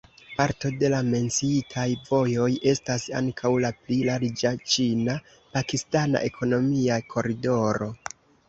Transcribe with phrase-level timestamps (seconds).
[0.37, 7.95] Parto de la menciitaj vojoj estas ankaŭ la pli larĝa ĉina-pakistana ekonomia koridoro.